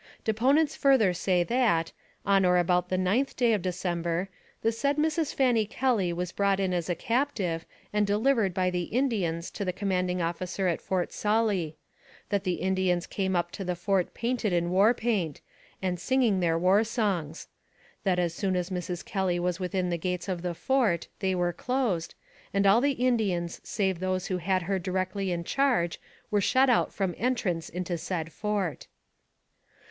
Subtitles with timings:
[0.23, 1.91] Deponents further say that,
[2.25, 4.29] on or about the 9th day of December,
[4.63, 5.31] the said Mrs.
[5.31, 9.71] Fanny Kelly was brought in as a captive and delivered by the Indians to the
[9.71, 11.77] commanding officer at Fort Sully;
[12.29, 15.39] that the Indians came up to the fort painted in war paint,
[15.83, 17.47] and singing their war songs;
[18.03, 19.05] that as soon as Mrs.
[19.05, 22.15] Kelly was within the gates of the fort, they were closed,
[22.55, 25.99] and all the Indians save those who had her directly in charge
[26.31, 28.87] were shut out from entrance into said fort.